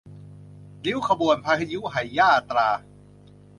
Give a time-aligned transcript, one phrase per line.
[0.85, 2.69] ริ้วขบวน พยุหยาตรา